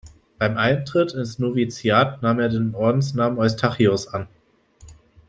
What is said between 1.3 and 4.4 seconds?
Noviziat nahm er den Ordensnamen Eustachius an.